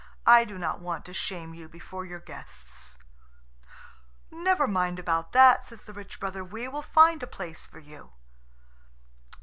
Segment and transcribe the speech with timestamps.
[0.25, 2.97] I do not want to shame you before your guests."
[4.31, 8.11] "Never mind about that," says the rich brother; "we will find a place for you."